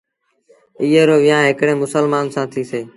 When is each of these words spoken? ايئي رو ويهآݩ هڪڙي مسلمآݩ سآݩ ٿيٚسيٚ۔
ايئي 0.81 1.01
رو 1.07 1.17
ويهآݩ 1.23 1.47
هڪڙي 1.49 1.73
مسلمآݩ 1.83 2.31
سآݩ 2.33 2.49
ٿيٚسيٚ۔ 2.51 2.85